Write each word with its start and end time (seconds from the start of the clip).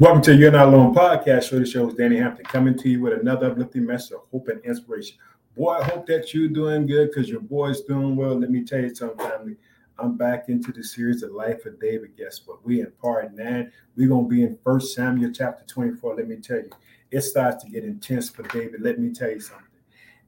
Welcome 0.00 0.22
to 0.22 0.34
You're 0.34 0.50
Not 0.50 0.66
Alone 0.66 0.92
podcast 0.92 1.50
show. 1.50 1.60
The 1.60 1.66
show 1.66 1.88
is 1.88 1.94
Danny 1.94 2.16
Hampton 2.16 2.44
coming 2.46 2.76
to 2.78 2.88
you 2.88 3.00
with 3.00 3.12
another 3.12 3.52
uplifting 3.52 3.86
message 3.86 4.10
of 4.10 4.22
hope 4.32 4.48
and 4.48 4.60
inspiration. 4.64 5.18
Boy, 5.56 5.74
I 5.74 5.84
hope 5.84 6.04
that 6.06 6.34
you're 6.34 6.48
doing 6.48 6.84
good 6.86 7.10
because 7.10 7.28
your 7.28 7.38
boy's 7.38 7.82
doing 7.82 8.16
well. 8.16 8.36
Let 8.36 8.50
me 8.50 8.64
tell 8.64 8.80
you 8.80 8.92
something, 8.92 9.18
family. 9.18 9.56
I'm 10.00 10.16
back 10.16 10.48
into 10.48 10.72
the 10.72 10.82
series 10.82 11.22
of 11.22 11.30
Life 11.30 11.64
of 11.64 11.78
David. 11.78 12.16
Guess 12.16 12.40
what? 12.44 12.66
We 12.66 12.80
in 12.80 12.90
part 13.00 13.32
nine. 13.34 13.70
We're 13.96 14.08
gonna 14.08 14.26
be 14.26 14.42
in 14.42 14.58
First 14.64 14.96
Samuel 14.96 15.30
chapter 15.32 15.64
24. 15.64 16.16
Let 16.16 16.26
me 16.26 16.36
tell 16.38 16.56
you, 16.56 16.70
it 17.12 17.20
starts 17.20 17.62
to 17.62 17.70
get 17.70 17.84
intense 17.84 18.28
for 18.28 18.42
David. 18.48 18.82
Let 18.82 18.98
me 18.98 19.12
tell 19.12 19.30
you 19.30 19.38
something 19.38 19.63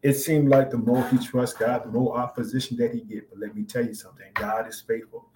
it 0.06 0.14
seemed 0.14 0.48
like 0.48 0.70
the 0.70 0.78
more 0.78 1.04
he 1.08 1.18
trusts 1.18 1.58
God, 1.58 1.82
the 1.82 1.88
more 1.88 2.16
opposition 2.16 2.76
that 2.76 2.94
he 2.94 3.00
get. 3.00 3.28
But 3.28 3.40
let 3.40 3.56
me 3.56 3.64
tell 3.64 3.84
you 3.84 3.92
something: 3.92 4.26
God 4.34 4.68
is 4.68 4.80
faithful. 4.80 5.28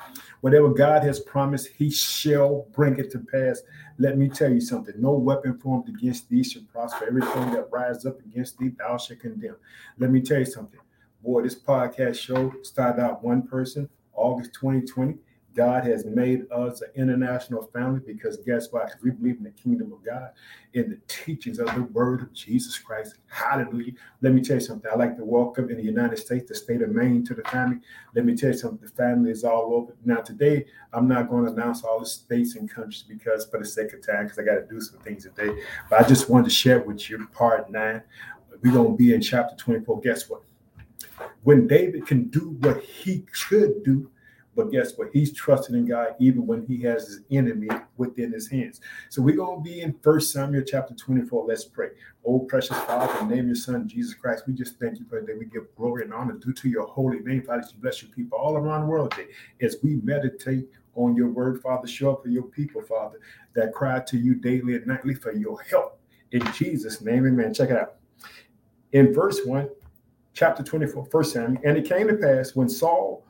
Whatever 0.43 0.69
God 0.69 1.03
has 1.03 1.19
promised, 1.19 1.71
He 1.77 1.91
shall 1.91 2.69
bring 2.71 2.97
it 2.99 3.11
to 3.11 3.19
pass. 3.19 3.63
Let 3.99 4.17
me 4.17 4.29
tell 4.29 4.49
you 4.49 4.61
something: 4.61 4.95
no 4.97 5.15
weapon 5.15 5.59
formed 5.59 5.89
against 5.89 6.29
thee 6.29 6.45
shall 6.45 6.63
prosper. 6.73 7.07
Everything 7.07 7.51
that 7.51 7.67
rises 7.73 8.07
up 8.07 8.21
against 8.21 8.59
thee, 8.59 8.71
thou 8.79 8.97
shalt 8.97 9.19
condemn. 9.19 9.57
Let 9.99 10.13
me 10.13 10.21
tell 10.21 10.39
you 10.39 10.45
something, 10.45 10.81
boy. 11.21 11.43
This 11.43 11.61
podcast 11.61 12.21
show 12.21 12.55
started 12.63 13.03
out 13.03 13.25
one 13.25 13.43
person, 13.43 13.89
August 14.15 14.55
2020. 14.55 15.19
God 15.61 15.85
has 15.85 16.07
made 16.07 16.51
us 16.51 16.81
an 16.81 16.89
international 16.95 17.65
family 17.65 18.01
because 18.07 18.39
guess 18.39 18.73
what? 18.73 18.95
We 19.03 19.11
believe 19.11 19.37
in 19.37 19.43
the 19.43 19.51
kingdom 19.51 19.93
of 19.93 20.03
God, 20.03 20.31
in 20.73 20.89
the 20.89 20.99
teachings 21.07 21.59
of 21.59 21.67
the 21.75 21.83
word 21.83 22.23
of 22.23 22.33
Jesus 22.33 22.79
Christ. 22.79 23.17
Hallelujah. 23.27 23.93
Let 24.23 24.33
me 24.33 24.41
tell 24.41 24.57
you 24.57 24.63
something. 24.63 24.91
I 24.91 24.97
like 24.97 25.19
to 25.19 25.25
welcome 25.27 25.69
in 25.69 25.77
the 25.77 25.83
United 25.83 26.17
States, 26.17 26.49
the 26.49 26.55
state 26.55 26.81
of 26.81 26.93
Maine 26.93 27.27
to 27.27 27.35
the 27.35 27.43
family. 27.43 27.77
Let 28.15 28.25
me 28.25 28.35
tell 28.35 28.53
you 28.53 28.57
something. 28.57 28.81
The 28.81 28.95
family 28.95 29.33
is 29.33 29.45
all 29.45 29.75
over. 29.75 29.95
Now, 30.03 30.23
today, 30.23 30.65
I'm 30.95 31.07
not 31.07 31.29
going 31.29 31.45
to 31.45 31.53
announce 31.53 31.85
all 31.85 32.01
the 32.01 32.07
states 32.07 32.57
and 32.57 32.71
countries 32.71 33.05
because 33.07 33.45
for 33.45 33.59
the 33.59 33.67
sake 33.67 33.93
of 33.93 34.01
time, 34.01 34.25
because 34.25 34.39
I 34.39 34.45
got 34.45 34.55
to 34.55 34.67
do 34.67 34.81
some 34.81 34.99
things 35.01 35.25
today. 35.25 35.63
But 35.91 36.01
I 36.01 36.09
just 36.09 36.31
wanted 36.31 36.45
to 36.45 36.55
share 36.55 36.81
with 36.81 37.11
you 37.11 37.27
part 37.35 37.71
nine. 37.71 38.01
We're 38.63 38.73
going 38.73 38.93
to 38.93 38.97
be 38.97 39.13
in 39.13 39.21
chapter 39.21 39.55
24. 39.57 40.01
Guess 40.01 40.31
what? 40.31 40.41
When 41.43 41.67
David 41.67 42.07
can 42.07 42.29
do 42.29 42.57
what 42.61 42.83
he 42.83 43.27
should 43.35 43.85
do, 43.85 44.11
but 44.57 44.73
guess 44.73 44.97
what? 44.97 45.09
He's 45.13 45.33
trusting 45.33 45.75
in 45.75 45.87
God 45.87 46.15
even 46.19 46.47
when 46.47 46.67
he 46.67 46.83
has 46.83 47.07
his 47.07 47.21
enemy 47.31 47.69
within 47.97 48.33
his 48.33 48.49
hands. 48.49 48.81
So 49.09 49.23
we're 49.23 49.37
going 49.37 49.63
to 49.63 49.63
be 49.63 49.81
in 49.81 49.95
First 50.03 50.33
Samuel 50.33 50.65
chapter 50.67 50.95
24. 50.95 51.47
Let's 51.47 51.65
pray. 51.65 51.91
Oh, 52.25 52.41
precious 52.41 52.77
Father, 52.79 53.25
name 53.27 53.47
your 53.47 53.55
son, 53.55 53.87
Jesus 53.87 54.15
Christ. 54.15 54.45
We 54.47 54.55
just 54.55 54.79
thank 54.79 54.99
you 54.99 55.07
for 55.09 55.21
that. 55.21 55.39
We 55.39 55.47
give 55.47 55.75
glory 55.77 56.05
and 56.05 56.13
honor 56.13 56.35
due 56.35 56.53
to 56.53 56.69
your 56.69 56.87
holy 56.87 57.21
name. 57.21 57.43
Father, 57.43 57.63
you 57.73 57.81
bless 57.81 58.03
your 58.03 58.11
people 58.11 58.39
all 58.39 58.57
around 58.57 58.83
the 58.83 58.87
world 58.87 59.13
today 59.13 59.29
as 59.63 59.77
we 59.83 59.97
meditate 60.03 60.69
on 60.95 61.15
your 61.15 61.29
word, 61.29 61.63
Father. 61.63 61.87
Show 61.87 62.13
up 62.13 62.23
for 62.23 62.29
your 62.29 62.43
people, 62.45 62.83
Father, 62.83 63.21
that 63.55 63.73
cry 63.73 64.01
to 64.01 64.19
you 64.19 64.35
daily 64.35 64.75
and 64.75 64.87
nightly 64.87 65.15
for 65.15 65.33
your 65.33 65.63
help. 65.63 66.01
In 66.33 66.43
Jesus' 66.53 67.01
name, 67.01 67.27
amen. 67.27 67.55
Check 67.55 67.71
it 67.71 67.77
out. 67.77 67.97
In 68.93 69.15
verse 69.15 69.41
1, 69.45 69.69
chapter 70.33 70.63
24, 70.63 71.07
First 71.07 71.33
Samuel, 71.33 71.63
and 71.65 71.77
it 71.77 71.89
came 71.89 72.09
to 72.09 72.15
pass 72.15 72.57
when 72.57 72.69
Saul 72.69 73.25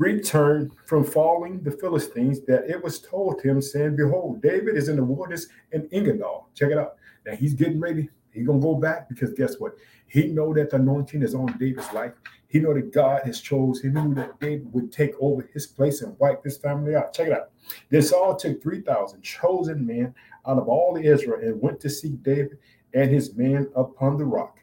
returned 0.00 0.72
from 0.86 1.04
falling 1.04 1.62
the 1.62 1.70
Philistines 1.70 2.40
that 2.46 2.68
it 2.68 2.82
was 2.82 3.00
told 3.00 3.42
him, 3.42 3.60
saying, 3.60 3.96
Behold, 3.96 4.40
David 4.40 4.76
is 4.76 4.88
in 4.88 4.96
the 4.96 5.04
wilderness 5.04 5.46
in 5.72 5.82
Engadal. 5.90 6.46
Check 6.54 6.70
it 6.70 6.78
out. 6.78 6.94
Now 7.26 7.36
he's 7.36 7.52
getting 7.52 7.78
ready. 7.78 8.08
He's 8.32 8.46
gonna 8.46 8.60
go 8.60 8.76
back 8.76 9.10
because 9.10 9.34
guess 9.34 9.60
what? 9.60 9.74
He 10.06 10.28
know 10.28 10.54
that 10.54 10.70
the 10.70 10.76
anointing 10.76 11.22
is 11.22 11.34
on 11.34 11.54
David's 11.58 11.92
life. 11.92 12.14
He 12.48 12.60
know 12.60 12.72
that 12.72 12.94
God 12.94 13.22
has 13.24 13.40
chosen. 13.40 13.94
He 13.94 14.00
knew 14.00 14.14
that 14.14 14.40
David 14.40 14.72
would 14.72 14.90
take 14.90 15.12
over 15.20 15.48
his 15.52 15.66
place 15.66 16.00
and 16.00 16.18
wipe 16.18 16.42
his 16.42 16.56
family 16.56 16.94
out. 16.96 17.12
Check 17.12 17.28
it 17.28 17.32
out. 17.34 17.50
This 17.90 18.10
all 18.10 18.34
took 18.34 18.62
3,000 18.62 19.20
chosen 19.20 19.86
men 19.86 20.14
out 20.46 20.58
of 20.58 20.68
all 20.68 20.96
Israel 20.96 21.40
and 21.42 21.60
went 21.60 21.78
to 21.80 21.90
seek 21.90 22.22
David 22.22 22.58
and 22.94 23.10
his 23.10 23.36
men 23.36 23.68
upon 23.76 24.16
the 24.16 24.24
rock 24.24 24.58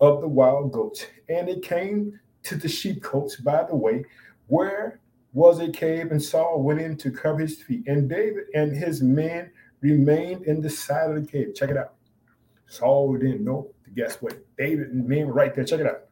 of 0.00 0.20
the 0.20 0.28
wild 0.28 0.72
goats. 0.72 1.06
And 1.28 1.48
it 1.48 1.62
came 1.62 2.18
to 2.42 2.56
the 2.56 2.68
sheep 2.68 3.02
sheepcotes 3.02 3.42
by 3.42 3.62
the 3.64 3.76
way, 3.76 4.04
where 4.52 5.00
was 5.32 5.60
a 5.60 5.70
cave, 5.70 6.10
and 6.10 6.22
Saul 6.22 6.62
went 6.62 6.78
in 6.78 6.98
to 6.98 7.10
cover 7.10 7.40
his 7.40 7.62
feet. 7.62 7.84
And 7.86 8.06
David 8.06 8.44
and 8.54 8.76
his 8.76 9.02
men 9.02 9.50
remained 9.80 10.44
in 10.44 10.60
the 10.60 10.68
side 10.68 11.10
of 11.10 11.14
the 11.16 11.26
cave. 11.26 11.54
Check 11.54 11.70
it 11.70 11.76
out. 11.78 11.94
Saul 12.66 13.14
didn't 13.14 13.42
know. 13.42 13.70
Guess 13.96 14.20
what? 14.20 14.34
David 14.58 14.90
and 14.90 15.08
men 15.08 15.26
were 15.26 15.32
right 15.32 15.54
there. 15.54 15.64
Check 15.64 15.80
it 15.80 15.86
out. 15.86 16.02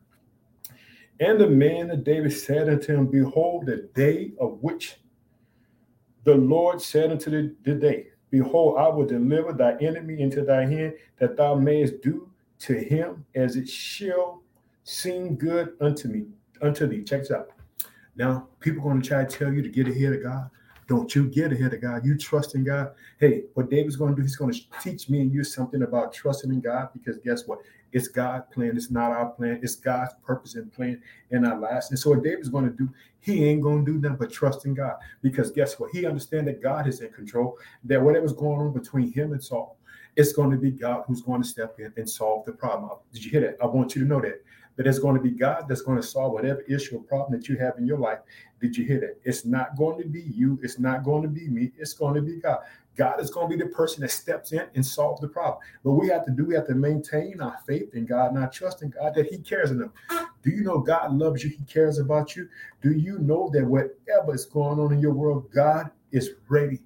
And 1.20 1.38
the 1.38 1.48
man 1.48 1.90
of 1.90 2.02
David 2.02 2.32
said 2.32 2.70
unto 2.70 2.94
him, 2.94 3.08
Behold, 3.08 3.66
the 3.66 3.88
day 3.94 4.32
of 4.40 4.58
which 4.62 4.96
the 6.24 6.34
Lord 6.34 6.80
said 6.80 7.10
unto 7.10 7.30
the, 7.30 7.54
the 7.64 7.74
day, 7.74 8.06
Behold, 8.30 8.78
I 8.78 8.88
will 8.88 9.06
deliver 9.06 9.52
thy 9.52 9.76
enemy 9.82 10.18
into 10.18 10.44
thy 10.44 10.64
hand, 10.64 10.94
that 11.18 11.36
thou 11.36 11.56
mayest 11.56 12.00
do 12.00 12.30
to 12.60 12.72
him 12.72 13.26
as 13.34 13.56
it 13.56 13.68
shall 13.68 14.42
seem 14.84 15.34
good 15.34 15.74
unto 15.82 16.08
me, 16.08 16.24
unto 16.62 16.86
thee. 16.86 17.02
Check 17.02 17.20
this 17.20 17.32
out. 17.32 17.50
Now, 18.20 18.48
people 18.60 18.82
are 18.82 18.90
going 18.90 19.00
to 19.00 19.08
try 19.08 19.24
to 19.24 19.38
tell 19.38 19.50
you 19.50 19.62
to 19.62 19.68
get 19.70 19.88
ahead 19.88 20.12
of 20.12 20.22
God. 20.22 20.50
Don't 20.86 21.14
you 21.14 21.26
get 21.30 21.54
ahead 21.54 21.72
of 21.72 21.80
God. 21.80 22.04
You 22.04 22.18
trust 22.18 22.54
in 22.54 22.64
God. 22.64 22.90
Hey, 23.18 23.44
what 23.54 23.70
David's 23.70 23.96
going 23.96 24.14
to 24.14 24.16
do, 24.16 24.20
he's 24.20 24.36
going 24.36 24.52
to 24.52 24.60
teach 24.82 25.08
me 25.08 25.22
and 25.22 25.32
you 25.32 25.42
something 25.42 25.84
about 25.84 26.12
trusting 26.12 26.52
in 26.52 26.60
God 26.60 26.90
because 26.92 27.16
guess 27.24 27.46
what? 27.46 27.60
It's 27.92 28.08
God's 28.08 28.44
plan. 28.52 28.76
It's 28.76 28.90
not 28.90 29.10
our 29.10 29.30
plan. 29.30 29.60
It's 29.62 29.74
God's 29.74 30.12
purpose 30.22 30.54
and 30.56 30.70
plan 30.70 31.00
in 31.30 31.46
our 31.46 31.58
lives. 31.58 31.88
And 31.88 31.98
so 31.98 32.10
what 32.10 32.22
David's 32.22 32.50
going 32.50 32.66
to 32.66 32.76
do, 32.76 32.90
he 33.20 33.46
ain't 33.46 33.62
going 33.62 33.86
to 33.86 33.90
do 33.90 33.98
nothing 33.98 34.18
but 34.18 34.30
trust 34.30 34.66
in 34.66 34.74
God 34.74 34.96
because 35.22 35.50
guess 35.50 35.80
what? 35.80 35.90
He 35.90 36.04
understands 36.04 36.44
that 36.44 36.62
God 36.62 36.86
is 36.86 37.00
in 37.00 37.08
control, 37.12 37.56
that 37.84 38.02
whatever's 38.02 38.34
going 38.34 38.60
on 38.60 38.74
between 38.74 39.10
him 39.10 39.32
and 39.32 39.42
Saul, 39.42 39.78
it's 40.16 40.34
going 40.34 40.50
to 40.50 40.58
be 40.58 40.72
God 40.72 41.04
who's 41.06 41.22
going 41.22 41.40
to 41.40 41.48
step 41.48 41.80
in 41.80 41.90
and 41.96 42.08
solve 42.08 42.44
the 42.44 42.52
problem. 42.52 42.90
Did 43.14 43.24
you 43.24 43.30
hear 43.30 43.40
that? 43.40 43.56
I 43.62 43.66
want 43.66 43.96
you 43.96 44.02
to 44.02 44.08
know 44.08 44.20
that 44.20 44.42
that 44.76 44.86
it's 44.86 44.98
going 44.98 45.16
to 45.16 45.22
be 45.22 45.30
God 45.30 45.66
that's 45.68 45.82
going 45.82 46.00
to 46.00 46.06
solve 46.06 46.32
whatever 46.32 46.62
issue 46.62 46.96
or 46.96 47.02
problem 47.02 47.38
that 47.38 47.48
you 47.48 47.56
have 47.58 47.76
in 47.78 47.86
your 47.86 47.98
life. 47.98 48.20
Did 48.60 48.76
you 48.76 48.84
hear 48.84 49.00
that? 49.00 49.18
It's 49.24 49.44
not 49.44 49.76
going 49.76 50.00
to 50.02 50.08
be 50.08 50.22
you. 50.22 50.58
It's 50.62 50.78
not 50.78 51.04
going 51.04 51.22
to 51.22 51.28
be 51.28 51.48
me. 51.48 51.72
It's 51.78 51.92
going 51.92 52.14
to 52.14 52.22
be 52.22 52.36
God. 52.36 52.60
God 52.96 53.20
is 53.20 53.30
going 53.30 53.50
to 53.50 53.56
be 53.56 53.62
the 53.62 53.70
person 53.70 54.02
that 54.02 54.10
steps 54.10 54.52
in 54.52 54.66
and 54.74 54.84
solves 54.84 55.20
the 55.20 55.28
problem. 55.28 55.58
But 55.84 55.92
we 55.92 56.08
have 56.08 56.24
to 56.26 56.30
do, 56.30 56.44
we 56.44 56.54
have 56.54 56.66
to 56.66 56.74
maintain 56.74 57.40
our 57.40 57.58
faith 57.66 57.94
in 57.94 58.04
God 58.04 58.32
and 58.32 58.42
our 58.42 58.50
trust 58.50 58.82
in 58.82 58.90
God 58.90 59.14
that 59.14 59.26
He 59.26 59.38
cares 59.38 59.70
enough. 59.70 59.90
Do 60.42 60.50
you 60.50 60.62
know 60.62 60.78
God 60.78 61.12
loves 61.12 61.42
you? 61.42 61.50
He 61.50 61.64
cares 61.64 61.98
about 61.98 62.36
you. 62.36 62.48
Do 62.82 62.92
you 62.92 63.18
know 63.18 63.50
that 63.52 63.64
whatever 63.64 64.34
is 64.34 64.44
going 64.44 64.78
on 64.78 64.92
in 64.92 65.00
your 65.00 65.12
world, 65.12 65.50
God 65.52 65.90
is 66.12 66.30
ready. 66.48 66.80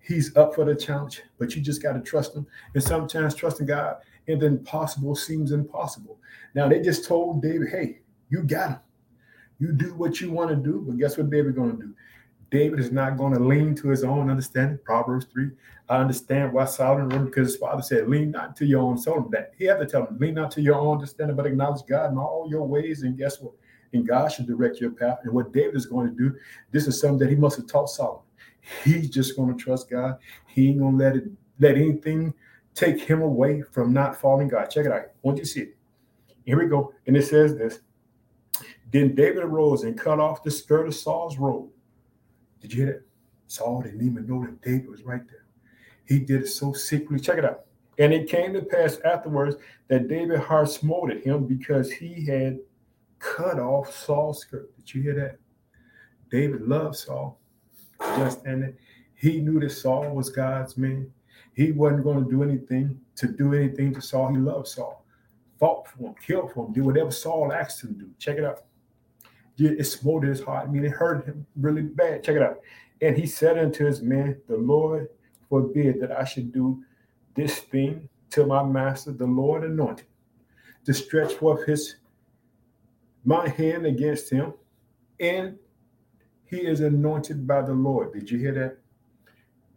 He's 0.00 0.36
up 0.36 0.54
for 0.54 0.64
the 0.64 0.74
challenge, 0.74 1.22
but 1.38 1.54
you 1.54 1.62
just 1.62 1.82
got 1.82 1.92
to 1.92 2.00
trust 2.00 2.34
Him. 2.34 2.46
And 2.74 2.82
sometimes 2.82 3.34
trusting 3.34 3.66
God 3.66 3.98
and 4.32 4.42
impossible 4.42 5.14
seems 5.14 5.52
impossible. 5.52 6.18
Now 6.54 6.68
they 6.68 6.80
just 6.80 7.06
told 7.06 7.42
David, 7.42 7.68
hey, 7.68 8.00
you 8.28 8.42
got 8.42 8.70
him. 8.70 8.78
You 9.58 9.72
do 9.72 9.94
what 9.94 10.20
you 10.20 10.30
want 10.30 10.50
to 10.50 10.56
do, 10.56 10.84
but 10.86 10.98
guess 10.98 11.18
what 11.18 11.30
David's 11.30 11.56
going 11.56 11.72
to 11.72 11.76
do? 11.76 11.94
David 12.50 12.80
is 12.80 12.90
not 12.90 13.16
going 13.16 13.32
to 13.34 13.38
lean 13.38 13.74
to 13.76 13.88
his 13.88 14.02
own 14.02 14.28
understanding. 14.28 14.78
Proverbs 14.84 15.26
3. 15.32 15.50
I 15.88 15.98
understand 15.98 16.52
why 16.52 16.64
Solomon 16.64 17.08
wrote 17.08 17.26
because 17.26 17.52
his 17.52 17.56
father 17.56 17.82
said, 17.82 18.08
lean 18.08 18.30
not 18.30 18.56
to 18.56 18.66
your 18.66 18.80
own 18.82 18.98
soul. 18.98 19.28
That 19.30 19.52
he 19.56 19.66
had 19.66 19.78
to 19.78 19.86
tell 19.86 20.06
him, 20.06 20.18
lean 20.18 20.34
not 20.34 20.50
to 20.52 20.60
your 20.60 20.76
own 20.76 20.94
understanding, 20.94 21.36
but 21.36 21.46
acknowledge 21.46 21.86
God 21.88 22.10
in 22.10 22.18
all 22.18 22.48
your 22.50 22.66
ways. 22.66 23.02
And 23.02 23.16
guess 23.16 23.40
what? 23.40 23.52
And 23.92 24.06
God 24.06 24.32
should 24.32 24.46
direct 24.46 24.80
your 24.80 24.90
path. 24.90 25.18
And 25.24 25.32
what 25.32 25.52
David 25.52 25.76
is 25.76 25.86
going 25.86 26.08
to 26.08 26.14
do, 26.14 26.36
this 26.72 26.86
is 26.86 27.00
something 27.00 27.18
that 27.18 27.30
he 27.30 27.36
must 27.36 27.56
have 27.56 27.66
taught 27.66 27.90
Solomon. 27.90 28.22
He's 28.84 29.10
just 29.10 29.36
going 29.36 29.56
to 29.56 29.62
trust 29.62 29.90
God. 29.90 30.18
He 30.46 30.68
ain't 30.68 30.80
gonna 30.80 30.96
let 30.96 31.16
it 31.16 31.24
let 31.58 31.76
anything 31.76 32.32
take 32.74 33.00
him 33.00 33.22
away 33.22 33.62
from 33.62 33.92
not 33.92 34.20
following 34.20 34.48
God. 34.48 34.66
Check 34.70 34.86
it 34.86 34.92
out. 34.92 35.06
Won't 35.22 35.38
you 35.38 35.44
see 35.44 35.60
it? 35.62 35.76
Here 36.44 36.58
we 36.58 36.68
go. 36.68 36.92
And 37.06 37.16
it 37.16 37.26
says 37.26 37.56
this. 37.56 37.80
Then 38.92 39.14
David 39.14 39.44
arose 39.44 39.84
and 39.84 39.98
cut 39.98 40.18
off 40.18 40.42
the 40.42 40.50
skirt 40.50 40.86
of 40.86 40.94
Saul's 40.94 41.38
robe. 41.38 41.68
Did 42.60 42.72
you 42.72 42.84
hear 42.84 42.92
that? 42.94 43.02
Saul 43.46 43.82
didn't 43.82 44.06
even 44.06 44.26
know 44.26 44.44
that 44.44 44.60
David 44.62 44.88
was 44.88 45.02
right 45.02 45.26
there. 45.28 45.44
He 46.04 46.18
did 46.18 46.42
it 46.42 46.48
so 46.48 46.72
secretly. 46.72 47.20
Check 47.20 47.38
it 47.38 47.44
out. 47.44 47.66
And 47.98 48.12
it 48.12 48.28
came 48.28 48.52
to 48.54 48.62
pass 48.62 48.98
afterwards 49.04 49.56
that 49.88 50.08
David 50.08 50.40
heart 50.40 50.70
smote 50.70 51.10
at 51.10 51.22
him 51.22 51.46
because 51.46 51.92
he 51.92 52.24
had 52.24 52.58
cut 53.18 53.58
off 53.58 53.94
Saul's 53.94 54.40
skirt. 54.40 54.74
Did 54.76 54.94
you 54.94 55.02
hear 55.02 55.14
that? 55.14 55.38
David 56.30 56.62
loved 56.62 56.96
Saul. 56.96 57.38
Just 58.16 58.44
and? 58.46 58.74
He 59.14 59.40
knew 59.40 59.60
that 59.60 59.70
Saul 59.70 60.14
was 60.14 60.30
God's 60.30 60.78
man. 60.78 61.12
He 61.54 61.72
wasn't 61.72 62.04
going 62.04 62.24
to 62.24 62.30
do 62.30 62.42
anything 62.42 63.00
to 63.16 63.28
do 63.28 63.54
anything 63.54 63.94
to 63.94 64.00
Saul. 64.00 64.32
He 64.32 64.38
loved 64.38 64.68
Saul, 64.68 65.04
fought 65.58 65.88
for 65.88 66.08
him, 66.08 66.14
killed 66.24 66.52
for 66.52 66.66
him, 66.66 66.72
do 66.72 66.84
whatever 66.84 67.10
Saul 67.10 67.52
asked 67.52 67.84
him 67.84 67.94
to 67.94 68.04
do. 68.04 68.10
Check 68.18 68.38
it 68.38 68.44
out. 68.44 68.64
It 69.58 69.84
smote 69.84 70.24
his 70.24 70.42
heart. 70.42 70.66
I 70.66 70.70
mean, 70.70 70.84
it 70.84 70.92
hurt 70.92 71.26
him 71.26 71.46
really 71.56 71.82
bad. 71.82 72.24
Check 72.24 72.36
it 72.36 72.42
out. 72.42 72.60
And 73.02 73.16
he 73.16 73.26
said 73.26 73.58
unto 73.58 73.84
his 73.84 74.00
men, 74.00 74.40
The 74.48 74.56
Lord 74.56 75.08
forbid 75.50 76.00
that 76.00 76.12
I 76.12 76.24
should 76.24 76.50
do 76.52 76.82
this 77.34 77.58
thing 77.58 78.08
to 78.30 78.46
my 78.46 78.62
master, 78.62 79.12
the 79.12 79.26
Lord 79.26 79.64
anointed, 79.64 80.06
to 80.86 80.94
stretch 80.94 81.34
forth 81.34 81.66
his 81.66 81.96
my 83.24 83.48
hand 83.48 83.84
against 83.84 84.30
him, 84.30 84.54
and 85.18 85.58
he 86.46 86.58
is 86.58 86.80
anointed 86.80 87.46
by 87.46 87.60
the 87.60 87.72
Lord. 87.72 88.14
Did 88.14 88.30
you 88.30 88.38
hear 88.38 88.54
that? 88.54 88.78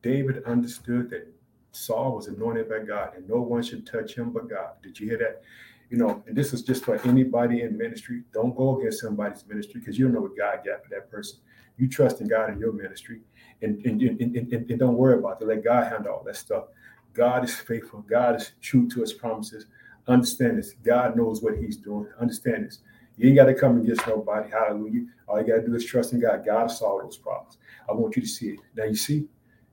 David 0.02 0.44
understood 0.46 1.10
that 1.10 1.33
Saul 1.74 2.16
was 2.16 2.28
anointed 2.28 2.70
by 2.70 2.80
God 2.80 3.14
and 3.18 3.28
no 3.28 3.42
one 3.42 3.64
should 3.64 3.86
touch 3.86 4.16
him 4.16 4.32
but 4.32 4.48
God. 4.48 4.74
Did 4.84 5.00
you 5.00 5.08
hear 5.08 5.18
that? 5.18 5.42
You 5.90 5.98
know, 5.98 6.24
and 6.28 6.36
this 6.36 6.54
is 6.54 6.62
just 6.62 6.86
for 6.86 6.96
anybody 7.08 7.62
in 7.62 7.78
ministry. 7.78 8.24
Don't 8.32 8.56
go 8.56 8.80
against 8.80 9.02
somebody's 9.02 9.46
ministry 9.48 9.80
because 9.80 9.98
you 9.98 10.06
don't 10.06 10.14
know 10.14 10.22
what 10.22 10.38
God 10.38 10.60
got 10.64 10.84
for 10.84 10.90
that 10.92 11.10
person. 11.10 11.40
You 11.78 11.90
trust 11.90 12.22
in 12.22 12.28
God 12.28 12.52
in 12.52 12.60
your 12.60 12.72
ministry 12.72 13.22
and, 13.62 13.84
and, 13.86 14.02
and, 14.02 14.22
and, 14.36 14.54
and 14.54 14.80
don't 14.80 14.96
worry 14.96 15.18
about 15.18 15.42
it. 15.42 15.48
Let 15.48 15.64
God 15.64 15.92
handle 15.92 16.14
all 16.14 16.24
that 16.24 16.36
stuff. 16.36 16.66
God 17.14 17.44
is 17.44 17.56
faithful. 17.56 18.02
God 18.02 18.36
is 18.36 18.52
true 18.62 18.88
to 18.90 19.02
his 19.02 19.14
promises. 19.14 19.66
Understand 20.08 20.60
this. 20.60 20.74
God 20.84 21.16
knows 21.16 21.42
what 21.42 21.58
he's 21.58 21.78
doing. 21.78 22.08
Understand 22.20 22.66
this. 22.66 22.80
You 23.18 23.30
ain't 23.30 23.38
got 23.38 23.46
to 23.46 23.56
come 23.56 23.82
against 23.82 24.08
nobody. 24.08 24.50
Hallelujah. 24.50 25.06
All 25.28 25.42
you 25.42 25.48
got 25.48 25.62
to 25.62 25.66
do 25.66 25.76
is 25.76 25.86
trust 25.86 26.14
in 26.14 26.20
God. 26.20 26.46
God 26.46 26.64
will 26.64 26.70
solve 26.70 27.02
those 27.04 27.18
problems. 27.18 27.58
I 27.90 27.94
want 27.94 28.16
you 28.16 28.22
to 28.22 28.28
see 28.28 28.50
it. 28.50 28.60
Now 28.76 28.86
you 28.86 28.96
see, 28.96 29.26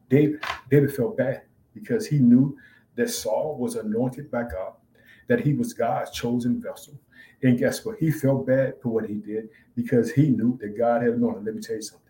David, 0.09 0.43
David 0.71 0.95
felt 0.95 1.17
bad 1.17 1.43
because 1.81 2.07
he 2.07 2.19
knew 2.19 2.57
that 2.97 3.11
Saul 3.11 3.57
was 3.59 3.77
anointed 3.77 4.31
by 4.31 4.43
God, 4.43 4.75
that 5.29 5.41
he 5.41 5.55
was 5.55 5.73
God's 5.73 6.11
chosen 6.11 6.61
vessel. 6.61 6.99
And 7.43 7.59
guess 7.59 7.85
what? 7.85 7.99
He 7.99 8.11
felt 8.11 8.47
bad 8.47 8.75
for 8.83 8.91
what 8.91 9.09
he 9.09 9.15
did 9.15 9.49
because 9.75 10.13
he 10.13 10.29
knew 10.29 10.59
that 10.61 10.77
God 10.77 11.03
had 11.03 11.13
anointed. 11.15 11.45
Let 11.45 11.55
me 11.55 11.63
tell 11.63 11.77
you 11.77 11.83
something. 11.83 12.07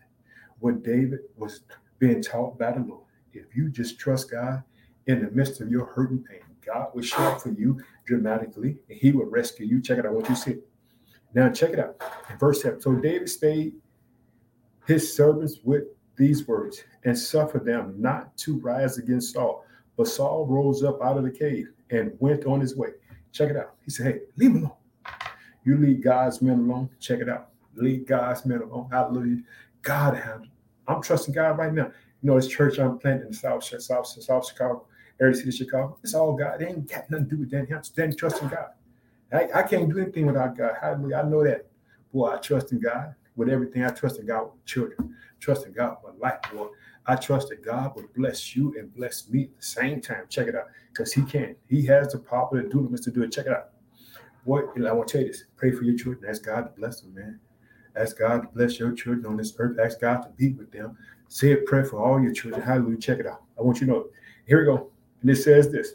What 0.59 0.83
David 0.83 1.19
was 1.37 1.61
being 1.99 2.21
taught 2.21 2.59
by 2.59 2.73
the 2.73 2.81
Lord, 2.81 3.05
if 3.33 3.55
you 3.55 3.69
just 3.69 3.99
trust 3.99 4.31
God 4.31 4.63
in 5.07 5.23
the 5.23 5.31
midst 5.31 5.61
of 5.61 5.71
your 5.71 5.85
hurt 5.85 6.11
and 6.11 6.25
pain, 6.25 6.39
God 6.65 6.87
will 6.93 7.01
show 7.01 7.23
up 7.23 7.41
for 7.41 7.49
you 7.49 7.79
dramatically 8.05 8.77
and 8.89 8.97
he 8.99 9.11
will 9.11 9.25
rescue 9.25 9.65
you. 9.65 9.81
Check 9.81 9.99
it 9.99 10.05
out. 10.05 10.13
What 10.13 10.29
you 10.29 10.35
see. 10.35 10.57
Now 11.33 11.49
check 11.49 11.71
it 11.71 11.79
out. 11.79 12.01
In 12.29 12.37
verse 12.37 12.61
7. 12.61 12.81
So 12.81 12.93
David 12.95 13.29
stayed 13.29 13.73
his 14.85 15.15
servants 15.15 15.59
with 15.63 15.83
these 16.21 16.47
words 16.47 16.83
and 17.03 17.17
suffered 17.17 17.65
them 17.65 17.95
not 17.97 18.37
to 18.37 18.59
rise 18.59 18.97
against 18.97 19.33
Saul. 19.33 19.65
But 19.97 20.07
Saul 20.07 20.45
rose 20.45 20.83
up 20.83 21.01
out 21.01 21.17
of 21.17 21.23
the 21.23 21.31
cave 21.31 21.69
and 21.89 22.15
went 22.19 22.45
on 22.45 22.61
his 22.61 22.75
way. 22.75 22.89
Check 23.31 23.49
it 23.49 23.57
out. 23.57 23.73
He 23.83 23.91
said, 23.91 24.05
Hey, 24.05 24.19
leave 24.37 24.51
him 24.51 24.57
alone. 24.57 24.71
You 25.63 25.77
leave 25.77 26.03
God's 26.03 26.41
men 26.41 26.59
alone. 26.59 26.89
Check 26.99 27.19
it 27.19 27.29
out. 27.29 27.49
Leave 27.75 28.05
God's 28.05 28.45
men 28.45 28.61
alone. 28.61 28.87
Hallelujah. 28.91 29.41
God. 29.81 30.47
I'm 30.87 31.01
trusting 31.01 31.33
God 31.33 31.57
right 31.57 31.73
now. 31.73 31.91
You 32.21 32.29
know, 32.29 32.35
this 32.35 32.47
church 32.47 32.77
I'm 32.77 32.99
planting 32.99 33.27
in 33.27 33.33
South, 33.33 33.63
South, 33.63 34.05
South 34.05 34.47
Chicago, 34.47 34.85
area 35.19 35.33
city 35.33 35.51
Chicago. 35.51 35.97
It's 36.03 36.13
all 36.13 36.35
God. 36.35 36.61
It 36.61 36.69
ain't 36.69 36.87
got 36.87 37.09
nothing 37.09 37.29
to 37.29 37.35
do 37.35 37.39
with 37.41 37.51
that. 37.51 37.75
I'm 37.75 37.83
standing 37.83 38.17
trusting 38.17 38.49
God. 38.49 38.69
I, 39.33 39.47
I 39.55 39.63
can't 39.63 39.89
do 39.89 39.99
anything 39.99 40.27
without 40.27 40.55
God. 40.55 40.73
Hallelujah. 40.79 41.15
I 41.17 41.23
know 41.23 41.43
that. 41.43 41.65
Boy, 42.13 42.31
I 42.31 42.37
trust 42.37 42.71
in 42.73 42.79
God 42.79 43.15
with 43.35 43.49
everything. 43.49 43.83
I 43.83 43.89
trust 43.89 44.19
in 44.19 44.25
God 44.25 44.43
with 44.51 44.65
children. 44.65 45.15
Trust 45.39 45.65
in 45.65 45.73
God 45.73 45.97
with 46.03 46.15
life, 46.19 46.39
boy. 46.53 46.67
I 47.07 47.15
trust 47.15 47.49
that 47.49 47.63
God 47.63 47.95
will 47.95 48.07
bless 48.15 48.55
you 48.55 48.75
and 48.77 48.93
bless 48.93 49.27
me 49.29 49.43
at 49.43 49.57
the 49.57 49.65
same 49.65 50.01
time. 50.01 50.25
Check 50.29 50.47
it 50.47 50.55
out. 50.55 50.67
Because 50.89 51.11
he 51.11 51.23
can. 51.23 51.55
He 51.67 51.85
has 51.87 52.11
the 52.11 52.19
power 52.19 52.61
to 52.61 52.69
do 52.69 52.89
it, 52.93 53.03
to 53.03 53.11
do 53.11 53.23
it. 53.23 53.31
Check 53.31 53.47
it 53.47 53.53
out. 53.53 53.69
Boy, 54.45 54.61
I 54.61 54.91
want 54.91 55.07
to 55.07 55.11
tell 55.11 55.21
you 55.21 55.27
this. 55.27 55.45
Pray 55.55 55.71
for 55.71 55.83
your 55.83 55.97
children. 55.97 56.29
Ask 56.29 56.45
God 56.45 56.61
to 56.61 56.69
bless 56.79 57.01
them, 57.01 57.13
man. 57.13 57.39
Ask 57.95 58.17
God 58.19 58.41
to 58.43 58.47
bless 58.49 58.79
your 58.79 58.93
children 58.93 59.25
on 59.25 59.37
this 59.37 59.53
earth. 59.57 59.77
Ask 59.79 59.99
God 59.99 60.21
to 60.21 60.29
be 60.29 60.53
with 60.53 60.71
them. 60.71 60.97
Say 61.27 61.53
a 61.53 61.57
prayer 61.57 61.85
for 61.85 62.03
all 62.03 62.21
your 62.21 62.33
children. 62.33 62.61
Hallelujah. 62.61 62.97
Check 62.97 63.19
it 63.19 63.27
out. 63.27 63.43
I 63.57 63.61
want 63.61 63.79
you 63.81 63.87
to 63.87 63.93
know. 63.93 64.07
Here 64.45 64.59
we 64.59 64.65
go. 64.65 64.89
And 65.21 65.29
it 65.29 65.37
says 65.37 65.71
this. 65.71 65.93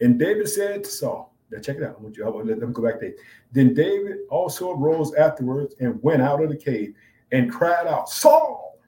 And 0.00 0.18
David 0.18 0.48
said 0.48 0.84
to 0.84 0.90
Saul, 0.90 1.34
now 1.50 1.60
check 1.60 1.76
it 1.76 1.82
out. 1.82 1.96
I 1.98 2.02
want 2.02 2.16
you. 2.16 2.26
I 2.26 2.28
want, 2.28 2.46
let 2.46 2.60
them 2.60 2.72
go 2.72 2.82
back 2.82 3.00
there. 3.00 3.14
Then 3.52 3.74
David 3.74 4.18
also 4.30 4.72
arose 4.72 5.14
afterwards 5.14 5.74
and 5.80 6.02
went 6.02 6.22
out 6.22 6.42
of 6.42 6.50
the 6.50 6.56
cave 6.56 6.94
and 7.32 7.50
cried 7.50 7.86
out, 7.86 8.08
Saul, 8.08 8.78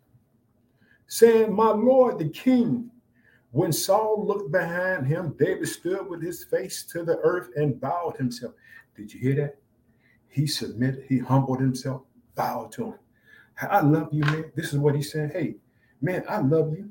saying, 1.07 1.55
My 1.55 1.71
Lord 1.71 2.19
the 2.19 2.29
king. 2.29 2.91
When 3.53 3.73
Saul 3.73 4.25
looked 4.25 4.53
behind 4.53 5.09
him, 5.09 5.35
David 5.37 5.67
stood 5.67 6.09
with 6.09 6.23
his 6.23 6.45
face 6.45 6.85
to 6.85 7.03
the 7.03 7.19
earth 7.19 7.49
and 7.57 7.81
bowed 7.81 8.17
himself. 8.17 8.53
Did 8.97 9.12
you 9.12 9.19
hear 9.19 9.35
that? 9.37 9.57
He 10.29 10.47
submitted, 10.47 11.05
he 11.09 11.19
humbled 11.19 11.59
himself, 11.59 12.03
bowed 12.37 12.71
to 12.73 12.85
him. 12.85 12.95
I 13.61 13.81
love 13.81 14.11
you, 14.12 14.23
man. 14.23 14.53
This 14.55 14.73
is 14.73 14.79
what 14.79 14.95
he 14.95 15.03
said. 15.03 15.33
Hey, 15.33 15.57
man, 16.01 16.25
I 16.29 16.39
love 16.39 16.73
you. 16.73 16.91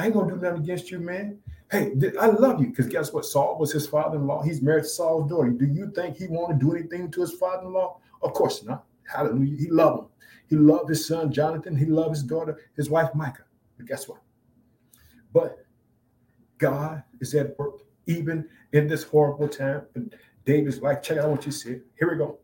I 0.00 0.06
ain't 0.06 0.14
gonna 0.14 0.34
do 0.34 0.40
nothing 0.40 0.62
against 0.62 0.90
you, 0.90 0.98
man. 0.98 1.38
Hey, 1.70 1.92
I 2.18 2.28
love 2.28 2.58
you 2.58 2.68
because 2.68 2.86
guess 2.86 3.12
what? 3.12 3.26
Saul 3.26 3.58
was 3.58 3.70
his 3.70 3.86
father-in-law. 3.86 4.42
He's 4.42 4.62
married 4.62 4.84
to 4.84 4.88
Saul's 4.88 5.28
daughter. 5.28 5.50
Do 5.50 5.66
you 5.66 5.92
think 5.94 6.16
he 6.16 6.26
want 6.26 6.58
to 6.58 6.64
do 6.64 6.74
anything 6.74 7.10
to 7.10 7.20
his 7.20 7.34
father-in-law? 7.34 7.98
Of 8.22 8.32
course 8.32 8.64
not. 8.64 8.86
Hallelujah. 9.04 9.58
He 9.58 9.70
loved 9.70 10.04
him. 10.04 10.06
He 10.48 10.56
loved 10.56 10.88
his 10.88 11.06
son 11.06 11.30
Jonathan. 11.30 11.76
He 11.76 11.84
loved 11.84 12.14
his 12.14 12.22
daughter, 12.22 12.58
his 12.76 12.88
wife 12.88 13.10
Michal. 13.14 13.44
But 13.76 13.86
guess 13.86 14.08
what? 14.08 14.22
But 15.34 15.58
God 16.56 17.02
is 17.20 17.34
at 17.34 17.58
work 17.58 17.82
even 18.06 18.48
in 18.72 18.88
this 18.88 19.02
horrible 19.02 19.48
time 19.48 19.82
in 19.96 20.10
David's 20.46 20.80
life. 20.80 21.02
Check 21.02 21.18
out 21.18 21.28
what 21.28 21.44
you 21.44 21.52
said. 21.52 21.82
Here 21.98 22.10
we 22.10 22.16
go. 22.16 22.38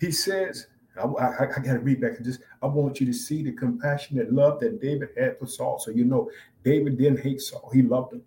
He 0.00 0.12
says, 0.12 0.68
I, 0.98 1.04
I, 1.04 1.42
I 1.44 1.60
got 1.60 1.72
to 1.74 1.78
read 1.78 2.00
back 2.00 2.16
and 2.16 2.24
just, 2.24 2.40
I 2.62 2.66
want 2.66 3.00
you 3.00 3.06
to 3.06 3.12
see 3.12 3.42
the 3.42 3.52
compassionate 3.52 4.32
love 4.32 4.60
that 4.60 4.80
David 4.80 5.10
had 5.16 5.38
for 5.38 5.46
Saul. 5.46 5.78
So 5.78 5.90
you 5.90 6.04
know, 6.04 6.30
David 6.64 6.98
didn't 6.98 7.20
hate 7.20 7.40
Saul, 7.40 7.70
he 7.72 7.82
loved 7.82 8.12
him. 8.12 8.22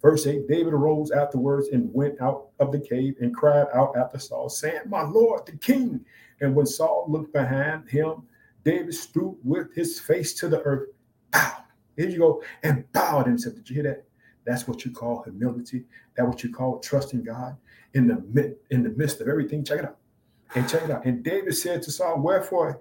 Verse 0.00 0.26
8 0.26 0.48
David 0.48 0.72
arose 0.72 1.10
afterwards 1.10 1.68
and 1.68 1.92
went 1.92 2.20
out 2.20 2.48
of 2.60 2.72
the 2.72 2.80
cave 2.80 3.16
and 3.20 3.34
cried 3.34 3.66
out 3.74 3.96
after 3.96 4.18
Saul, 4.18 4.48
saying, 4.48 4.82
My 4.86 5.02
Lord, 5.02 5.46
the 5.46 5.56
king. 5.56 6.04
And 6.40 6.54
when 6.54 6.66
Saul 6.66 7.06
looked 7.08 7.32
behind 7.32 7.88
him, 7.88 8.22
David 8.64 8.94
stooped 8.94 9.44
with 9.44 9.74
his 9.74 9.98
face 9.98 10.34
to 10.34 10.48
the 10.48 10.60
earth, 10.62 10.90
bowed. 11.32 11.64
Here 11.96 12.08
you 12.08 12.18
go, 12.18 12.42
and 12.62 12.90
bowed 12.92 13.26
himself. 13.26 13.56
Did 13.56 13.68
you 13.68 13.74
hear 13.74 13.82
that? 13.84 14.04
That's 14.44 14.68
what 14.68 14.84
you 14.84 14.92
call 14.92 15.22
humility. 15.24 15.84
That's 16.16 16.28
what 16.28 16.44
you 16.44 16.52
call 16.52 16.78
trusting 16.78 17.24
God 17.24 17.56
in 17.94 18.06
the 18.06 18.56
in 18.70 18.82
the 18.82 18.90
midst 18.90 19.20
of 19.20 19.28
everything. 19.28 19.64
Check 19.64 19.80
it 19.80 19.84
out. 19.84 19.98
And 20.54 20.68
check 20.68 20.82
it 20.82 20.90
out. 20.90 21.04
And 21.04 21.22
David 21.22 21.56
said 21.56 21.82
to 21.82 21.92
Saul, 21.92 22.20
Wherefore 22.20 22.80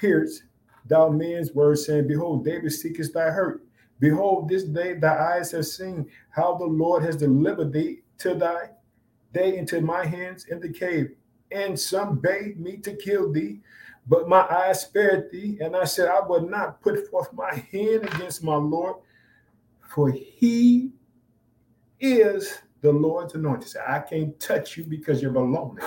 hearest 0.00 0.44
thou 0.86 1.08
men's 1.08 1.52
words, 1.52 1.86
saying, 1.86 2.08
Behold, 2.08 2.44
David 2.44 2.72
seekest 2.72 3.14
thy 3.14 3.30
hurt. 3.30 3.62
Behold, 3.98 4.48
this 4.48 4.64
day 4.64 4.94
thy 4.94 5.36
eyes 5.36 5.50
have 5.52 5.66
seen 5.66 6.10
how 6.30 6.56
the 6.56 6.64
Lord 6.64 7.02
has 7.04 7.16
delivered 7.16 7.72
thee 7.72 8.00
to 8.18 8.34
thy 8.34 8.70
day 9.32 9.58
into 9.58 9.80
my 9.80 10.04
hands 10.04 10.46
in 10.46 10.60
the 10.60 10.72
cave. 10.72 11.10
And 11.52 11.78
some 11.78 12.18
bade 12.18 12.58
me 12.58 12.78
to 12.78 12.94
kill 12.94 13.32
thee, 13.32 13.60
but 14.06 14.28
my 14.28 14.42
eyes 14.48 14.82
spared 14.82 15.30
thee. 15.30 15.58
And 15.60 15.76
I 15.76 15.84
said, 15.84 16.08
I 16.08 16.20
will 16.20 16.48
not 16.48 16.80
put 16.80 17.08
forth 17.10 17.32
my 17.32 17.54
hand 17.72 18.04
against 18.04 18.42
my 18.42 18.54
Lord, 18.54 18.96
for 19.88 20.10
he 20.10 20.92
is 21.98 22.58
the 22.80 22.92
Lord's 22.92 23.34
anointed. 23.34 23.76
I 23.86 23.98
can't 23.98 24.38
touch 24.40 24.76
you 24.76 24.84
because 24.84 25.20
you're 25.20 25.36
alone. 25.36 25.78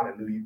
Hallelujah. 0.00 0.42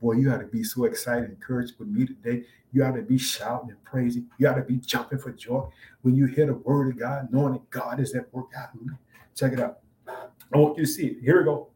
Boy, 0.00 0.12
you 0.14 0.32
ought 0.32 0.38
to 0.38 0.46
be 0.46 0.64
so 0.64 0.84
excited 0.84 1.24
and 1.24 1.32
encouraged 1.34 1.74
with 1.78 1.88
me 1.88 2.06
today. 2.06 2.44
You 2.72 2.84
ought 2.84 2.96
to 2.96 3.02
be 3.02 3.18
shouting 3.18 3.70
and 3.70 3.84
praising. 3.84 4.26
You 4.38 4.48
ought 4.48 4.54
to 4.54 4.62
be 4.62 4.76
jumping 4.78 5.18
for 5.18 5.32
joy 5.32 5.68
when 6.02 6.14
you 6.16 6.26
hear 6.26 6.46
the 6.46 6.54
word 6.54 6.88
of 6.88 6.98
God, 6.98 7.28
knowing 7.30 7.52
that 7.54 7.70
God 7.70 8.00
is 8.00 8.14
at 8.14 8.32
work. 8.32 8.46
Hallelujah. 8.54 8.98
Check 9.34 9.52
it 9.52 9.60
out. 9.60 9.78
I 10.08 10.58
want 10.58 10.76
you 10.76 10.84
to 10.84 10.90
see 10.90 11.06
it. 11.06 11.18
Here 11.22 11.38
we 11.38 11.44
go. 11.44 11.68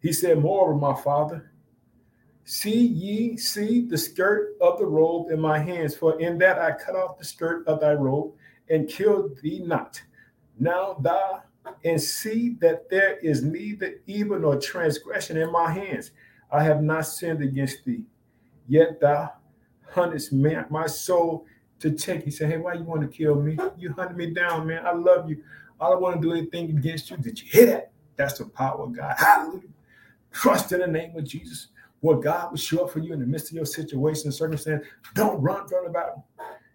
He 0.00 0.12
said, 0.12 0.38
Moreover, 0.38 0.74
my 0.74 1.00
father, 1.00 1.52
see 2.44 2.86
ye, 2.86 3.36
see 3.36 3.86
the 3.86 3.98
skirt 3.98 4.56
of 4.60 4.78
the 4.78 4.86
robe 4.86 5.30
in 5.30 5.40
my 5.40 5.58
hands, 5.58 5.94
for 5.94 6.18
in 6.20 6.38
that 6.38 6.58
I 6.58 6.72
cut 6.72 6.96
off 6.96 7.18
the 7.18 7.24
skirt 7.24 7.66
of 7.66 7.80
thy 7.80 7.92
robe 7.92 8.32
and 8.70 8.88
killed 8.88 9.38
thee 9.42 9.62
not. 9.64 10.00
Now 10.58 10.96
thou 11.00 11.42
and 11.84 12.00
see 12.00 12.56
that 12.60 12.88
there 12.88 13.18
is 13.18 13.42
neither 13.42 13.94
evil 14.06 14.38
nor 14.38 14.58
transgression 14.58 15.36
in 15.36 15.50
my 15.52 15.70
hands. 15.70 16.12
I 16.52 16.62
have 16.62 16.82
not 16.82 17.06
sinned 17.06 17.42
against 17.42 17.84
thee. 17.84 18.02
Yet 18.68 19.00
thou 19.00 19.32
huntest 19.90 20.32
man, 20.32 20.66
my 20.70 20.86
soul 20.86 21.46
to 21.80 21.90
take. 21.90 22.24
He 22.24 22.30
said, 22.30 22.50
Hey, 22.50 22.58
why 22.58 22.74
you 22.74 22.84
want 22.84 23.02
to 23.02 23.08
kill 23.08 23.40
me? 23.40 23.56
You 23.76 23.92
hunted 23.92 24.16
me 24.16 24.30
down, 24.30 24.66
man. 24.66 24.86
I 24.86 24.92
love 24.92 25.28
you. 25.28 25.42
I 25.80 25.88
don't 25.88 26.00
want 26.00 26.20
to 26.20 26.28
do 26.28 26.32
anything 26.34 26.70
against 26.76 27.10
you. 27.10 27.16
Did 27.16 27.40
you 27.40 27.48
hear 27.50 27.66
that? 27.66 27.92
That's 28.16 28.38
the 28.38 28.44
power 28.44 28.82
of 28.82 28.94
God. 28.94 29.14
Hallelujah. 29.18 29.68
Trust 30.30 30.72
in 30.72 30.80
the 30.80 30.86
name 30.86 31.16
of 31.16 31.24
Jesus. 31.24 31.68
What 32.00 32.22
God 32.22 32.50
will 32.50 32.58
show 32.58 32.84
up 32.84 32.90
for 32.90 32.98
you 32.98 33.12
in 33.12 33.20
the 33.20 33.26
midst 33.26 33.50
of 33.50 33.56
your 33.56 33.66
situation 33.66 34.26
and 34.26 34.34
circumstance. 34.34 34.84
Don't 35.14 35.40
run 35.40 35.66
from 35.68 35.84
the 35.86 35.90
battle. 35.90 36.24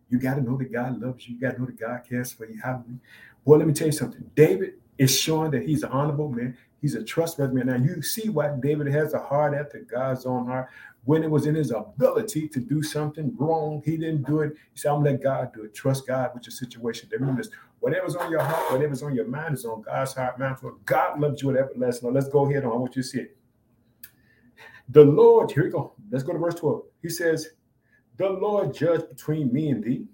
You 0.10 0.20
got 0.20 0.36
to 0.36 0.42
know 0.42 0.58
that 0.58 0.72
God 0.72 1.02
loves 1.02 1.28
you. 1.28 1.36
You 1.36 1.42
got 1.42 1.56
to 1.56 1.60
know 1.60 1.66
that 1.66 1.80
God 1.80 2.02
cares 2.08 2.32
for 2.32 2.46
you. 2.46 2.60
Hallelujah. 2.62 3.00
Boy, 3.46 3.58
let 3.58 3.68
me 3.68 3.74
tell 3.74 3.88
you 3.88 3.94
something. 3.94 4.30
David 4.36 4.76
is 4.98 5.18
showing 5.18 5.52
that 5.52 5.64
he's 5.64 5.84
an 5.84 5.92
honorable 5.92 6.30
man. 6.30 6.58
He's 6.82 6.96
a 6.96 7.04
trustworthy 7.04 7.56
man. 7.56 7.68
Now 7.68 7.76
you 7.76 8.02
see 8.02 8.30
why 8.30 8.54
David 8.60 8.88
has 8.88 9.14
a 9.14 9.20
heart 9.20 9.54
after 9.54 9.80
God's 9.80 10.26
own 10.26 10.46
heart. 10.46 10.70
When 11.06 11.24
it 11.24 11.32
was 11.32 11.48
in 11.48 11.56
his 11.56 11.72
ability 11.72 12.50
to 12.50 12.60
do 12.60 12.84
something 12.84 13.34
wrong, 13.38 13.82
he 13.86 13.98
didn't 13.98 14.24
do 14.24 14.42
it. 14.42 14.54
He 14.74 14.80
said, 14.80 14.90
I'm 14.90 14.98
gonna 14.98 15.12
let 15.12 15.24
God 15.24 15.54
do 15.54 15.64
it. 15.64 15.74
Trust 15.74 16.06
God 16.06 16.32
with 16.34 16.46
your 16.46 16.52
situation. 16.52 17.10
Remember 17.12 17.42
this. 17.42 17.52
Whatever's 17.80 18.16
on 18.16 18.30
your 18.30 18.42
heart, 18.42 18.72
whatever's 18.72 19.04
on 19.04 19.16
your 19.16 19.28
mind 19.28 19.56
is 19.56 19.66
on 19.66 19.82
God's 19.82 20.14
heart, 20.14 20.38
mind. 20.40 20.60
For 20.60 20.74
God 20.86 21.20
loves 21.20 21.42
you 21.42 21.48
with 21.50 21.58
everlasting. 21.58 22.10
Now 22.10 22.16
let's 22.16 22.28
go 22.28 22.50
ahead 22.50 22.66
on. 22.66 22.74
I 22.74 22.76
want 22.76 22.96
you 22.96 23.04
to 23.04 23.08
see 23.08 23.20
it. 23.20 23.38
The 24.90 25.04
Lord, 25.04 25.52
here 25.52 25.64
we 25.64 25.70
go. 25.70 25.94
Let's 26.12 26.24
go 26.24 26.34
to 26.34 26.40
verse 26.40 26.56
12. 26.56 26.84
He 27.02 27.10
says, 27.10 27.50
The 28.18 28.30
Lord 28.30 28.74
judge 28.74 29.08
between 29.10 29.52
me 29.52 29.70
and 29.70 29.84
thee, 29.84 30.06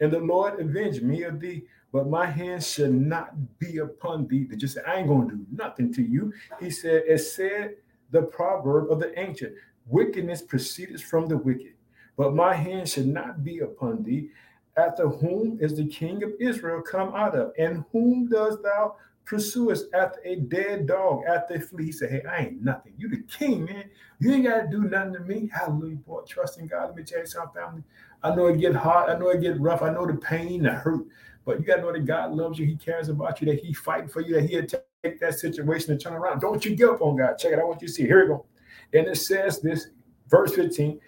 and 0.00 0.12
the 0.12 0.20
Lord 0.20 0.60
avenge 0.60 1.00
me 1.00 1.22
of 1.22 1.40
thee. 1.40 1.64
But 1.96 2.10
my 2.10 2.26
hand 2.26 2.62
should 2.62 2.92
not 2.92 3.58
be 3.58 3.78
upon 3.78 4.28
thee. 4.28 4.44
That 4.44 4.56
just 4.56 4.76
I 4.86 4.96
ain't 4.96 5.08
gonna 5.08 5.30
do 5.30 5.46
nothing 5.50 5.94
to 5.94 6.02
you. 6.02 6.30
He 6.60 6.68
said, 6.68 7.04
as 7.08 7.32
said 7.32 7.76
the 8.10 8.20
proverb 8.20 8.92
of 8.92 9.00
the 9.00 9.18
ancient, 9.18 9.54
wickedness 9.86 10.42
proceeds 10.42 11.00
from 11.00 11.26
the 11.26 11.38
wicked. 11.38 11.72
But 12.18 12.34
my 12.34 12.52
hand 12.52 12.86
should 12.86 13.06
not 13.06 13.42
be 13.42 13.60
upon 13.60 14.02
thee. 14.02 14.28
After 14.76 15.08
whom 15.08 15.56
is 15.58 15.74
the 15.74 15.86
king 15.86 16.22
of 16.22 16.32
Israel 16.38 16.82
come 16.82 17.14
out 17.14 17.34
of? 17.34 17.54
And 17.58 17.82
whom 17.92 18.28
does 18.28 18.60
thou 18.60 18.96
pursuest 19.24 19.86
after 19.94 20.20
a 20.26 20.36
dead 20.36 20.86
dog, 20.86 21.22
after 21.26 21.54
a 21.54 21.60
flea? 21.60 21.86
He 21.86 21.92
said, 21.92 22.10
Hey, 22.10 22.22
I 22.28 22.42
ain't 22.42 22.62
nothing. 22.62 22.92
You 22.98 23.08
the 23.08 23.22
king, 23.22 23.64
man. 23.64 23.84
You 24.18 24.34
ain't 24.34 24.44
got 24.44 24.60
to 24.60 24.68
do 24.68 24.82
nothing 24.82 25.14
to 25.14 25.20
me. 25.20 25.48
Hallelujah, 25.50 25.96
boy. 25.96 26.24
Trust 26.28 26.58
in 26.58 26.66
God. 26.66 26.88
Let 26.88 26.96
me 26.96 27.04
tell 27.04 27.20
you 27.20 27.26
something, 27.26 27.54
family. 27.54 27.84
I 28.22 28.34
know 28.34 28.48
it 28.48 28.60
get 28.60 28.74
hard. 28.74 29.08
I 29.08 29.18
know 29.18 29.30
it 29.30 29.40
get 29.40 29.58
rough. 29.58 29.80
I 29.80 29.94
know 29.94 30.06
the 30.06 30.14
pain, 30.14 30.64
the 30.64 30.72
hurt. 30.72 31.06
But 31.46 31.60
you 31.60 31.64
got 31.64 31.76
to 31.76 31.82
know 31.82 31.92
that 31.92 32.04
God 32.04 32.32
loves 32.32 32.58
you. 32.58 32.66
He 32.66 32.76
cares 32.76 33.08
about 33.08 33.40
you, 33.40 33.46
that 33.46 33.60
He 33.60 33.72
fighting 33.72 34.08
for 34.08 34.20
you, 34.20 34.34
that 34.34 34.50
He'll 34.50 34.66
take 34.66 35.20
that 35.20 35.38
situation 35.38 35.92
and 35.92 36.00
turn 36.00 36.12
around. 36.12 36.40
Don't 36.40 36.62
you 36.64 36.74
give 36.74 36.90
up 36.90 37.00
on 37.00 37.16
God. 37.16 37.38
Check 37.38 37.52
it. 37.52 37.60
I 37.60 37.64
want 37.64 37.80
you 37.80 37.86
to 37.86 37.94
see. 37.94 38.02
Here 38.02 38.22
we 38.22 38.28
go. 38.28 38.44
And 38.92 39.06
it 39.06 39.16
says 39.16 39.60
this, 39.60 39.88
verse 40.28 40.54
15 40.56 41.00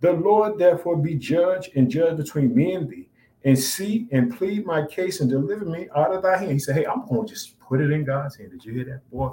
The 0.00 0.12
Lord 0.12 0.58
therefore 0.58 0.96
be 0.96 1.16
judge 1.16 1.70
and 1.74 1.90
judge 1.90 2.16
between 2.16 2.54
me 2.54 2.74
and 2.74 2.88
thee, 2.88 3.08
and 3.44 3.58
see 3.58 4.06
and 4.12 4.34
plead 4.34 4.64
my 4.64 4.86
case 4.86 5.20
and 5.20 5.28
deliver 5.28 5.64
me 5.64 5.88
out 5.96 6.14
of 6.14 6.22
thy 6.22 6.38
hand. 6.38 6.52
He 6.52 6.60
said, 6.60 6.76
Hey, 6.76 6.86
I'm 6.86 7.04
going 7.06 7.26
to 7.26 7.34
just 7.34 7.58
put 7.58 7.80
it 7.80 7.90
in 7.90 8.04
God's 8.04 8.36
hand. 8.36 8.52
Did 8.52 8.64
you 8.64 8.72
hear 8.72 8.84
that, 8.84 9.10
boy? 9.10 9.30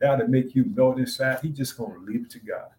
That'll 0.00 0.26
make 0.28 0.54
you 0.54 0.64
melt 0.74 0.98
inside. 0.98 1.40
He 1.42 1.50
just 1.50 1.76
going 1.76 1.92
to 1.92 2.00
leave 2.00 2.22
it 2.22 2.30
to 2.30 2.38
God. 2.38 2.70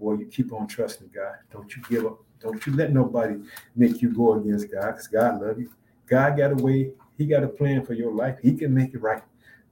Boy, 0.00 0.14
you 0.14 0.26
keep 0.26 0.54
on 0.54 0.66
trusting 0.66 1.10
God. 1.14 1.34
Don't 1.52 1.76
you 1.76 1.82
give 1.88 2.06
up. 2.06 2.18
Don't 2.40 2.64
you 2.66 2.74
let 2.74 2.92
nobody 2.92 3.36
make 3.76 4.00
you 4.00 4.08
go 4.10 4.34
against 4.34 4.72
God 4.72 4.92
because 4.92 5.06
God 5.06 5.42
love 5.42 5.60
you. 5.60 5.70
God 6.12 6.36
got 6.36 6.52
a 6.52 6.62
way. 6.62 6.90
He 7.16 7.24
got 7.24 7.42
a 7.42 7.48
plan 7.48 7.86
for 7.86 7.94
your 7.94 8.12
life. 8.12 8.36
He 8.42 8.54
can 8.54 8.74
make 8.74 8.92
it 8.92 9.00
right. 9.00 9.22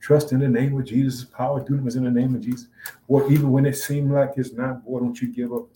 Trust 0.00 0.32
in 0.32 0.40
the 0.40 0.48
name 0.48 0.78
of 0.78 0.86
Jesus. 0.86 1.22
Power 1.22 1.62
dunamis 1.62 1.96
in 1.96 2.04
the 2.04 2.10
name 2.10 2.34
of 2.34 2.40
Jesus. 2.40 2.68
Or 3.08 3.30
even 3.30 3.52
when 3.52 3.66
it 3.66 3.76
seems 3.76 4.10
like 4.10 4.30
it's 4.38 4.54
not, 4.54 4.82
boy, 4.82 5.00
don't 5.00 5.20
you 5.20 5.28
give 5.28 5.52
up. 5.52 5.66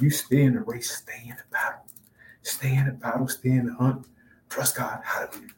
You 0.00 0.08
stay 0.08 0.44
in 0.44 0.54
the 0.54 0.60
race. 0.60 0.90
Stay 0.90 1.20
in 1.24 1.36
the 1.36 1.42
battle. 1.52 1.84
Stay 2.40 2.74
in 2.74 2.86
the 2.86 2.92
battle. 2.92 3.28
Stay 3.28 3.50
in 3.50 3.66
the 3.66 3.74
hunt. 3.74 4.06
Trust 4.48 4.78
God. 4.78 5.02
Hallelujah. 5.04 5.50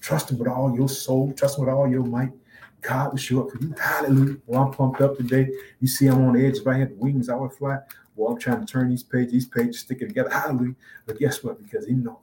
Trust 0.00 0.32
Him 0.32 0.38
with 0.38 0.48
all 0.48 0.74
your 0.74 0.88
soul. 0.88 1.32
Trust 1.36 1.56
Him 1.56 1.66
with 1.66 1.72
all 1.72 1.88
your 1.88 2.02
might. 2.02 2.32
God 2.80 3.12
will 3.12 3.16
show 3.16 3.44
up 3.44 3.52
for 3.52 3.62
you. 3.62 3.72
Hallelujah. 3.80 4.38
Well, 4.46 4.62
I'm 4.62 4.72
pumped 4.72 5.02
up 5.02 5.18
today. 5.18 5.50
You 5.78 5.86
see, 5.86 6.08
I'm 6.08 6.26
on 6.26 6.34
the 6.34 6.44
edge. 6.44 6.58
If 6.58 6.66
I 6.66 6.78
had 6.78 6.98
wings, 6.98 7.28
I 7.28 7.36
would 7.36 7.52
fly. 7.52 7.78
Well, 8.16 8.32
I'm 8.32 8.40
trying 8.40 8.66
to 8.66 8.66
turn 8.66 8.90
these 8.90 9.04
pages, 9.04 9.30
these 9.30 9.46
pages, 9.46 9.78
stick 9.78 10.02
it 10.02 10.08
together. 10.08 10.30
Hallelujah. 10.30 10.74
But 11.06 11.20
guess 11.20 11.44
what? 11.44 11.62
Because 11.62 11.86
he 11.86 11.92
know, 11.92 12.18